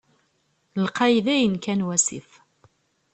[0.83, 2.29] Lqay dayen kan wasif.